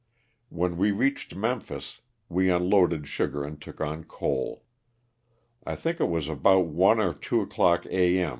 When 0.49 0.77
we 0.77 0.89
reached 0.89 1.35
Memphis 1.35 2.01
we 2.27 2.49
unloaded 2.49 3.05
sugar 3.07 3.43
and 3.43 3.61
took 3.61 3.79
on 3.79 4.03
coal. 4.05 4.63
I 5.63 5.75
think 5.75 5.99
it 5.99 6.09
was 6.09 6.27
about 6.27 6.65
one 6.65 6.99
or 6.99 7.13
two 7.13 7.39
o'clock 7.41 7.85
a. 7.85 8.17
m. 8.17 8.29